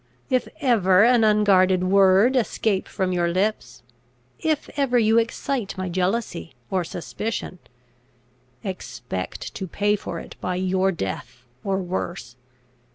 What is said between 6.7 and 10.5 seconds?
or suspicion, expect to pay for it